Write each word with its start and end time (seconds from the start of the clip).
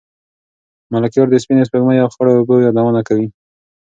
ملکیار 0.93 1.27
د 1.31 1.35
سپینې 1.43 1.63
سپوږمۍ 1.67 1.97
او 2.01 2.09
خړو 2.13 2.31
اوبو 2.37 2.55
یادونه 2.65 3.01
کوي. 3.07 3.27